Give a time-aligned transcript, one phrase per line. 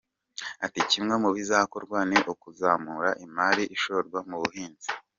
[0.65, 4.89] Ati “Kimwe mu bizakorwa ni ukuzamura imari ishorwa mu buhinzi.